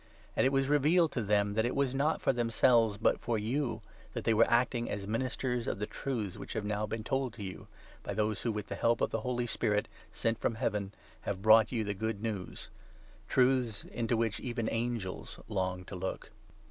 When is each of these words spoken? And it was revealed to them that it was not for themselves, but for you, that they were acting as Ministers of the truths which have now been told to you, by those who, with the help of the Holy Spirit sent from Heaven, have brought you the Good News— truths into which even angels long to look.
And 0.35 0.47
it 0.47 0.51
was 0.51 0.67
revealed 0.67 1.11
to 1.11 1.21
them 1.21 1.53
that 1.53 1.63
it 1.63 1.75
was 1.75 1.93
not 1.93 2.23
for 2.23 2.33
themselves, 2.33 2.97
but 2.97 3.19
for 3.19 3.37
you, 3.37 3.81
that 4.13 4.23
they 4.23 4.33
were 4.33 4.49
acting 4.49 4.89
as 4.89 5.05
Ministers 5.05 5.67
of 5.67 5.77
the 5.77 5.85
truths 5.85 6.37
which 6.37 6.53
have 6.53 6.65
now 6.65 6.87
been 6.87 7.03
told 7.03 7.33
to 7.33 7.43
you, 7.43 7.67
by 8.01 8.15
those 8.15 8.41
who, 8.41 8.51
with 8.51 8.65
the 8.65 8.73
help 8.73 8.99
of 9.01 9.11
the 9.11 9.21
Holy 9.21 9.45
Spirit 9.45 9.87
sent 10.11 10.39
from 10.39 10.55
Heaven, 10.55 10.91
have 11.21 11.43
brought 11.43 11.71
you 11.71 11.83
the 11.83 11.93
Good 11.93 12.19
News— 12.23 12.69
truths 13.29 13.83
into 13.91 14.17
which 14.17 14.39
even 14.39 14.67
angels 14.71 15.37
long 15.47 15.85
to 15.85 15.95
look. 15.95 16.31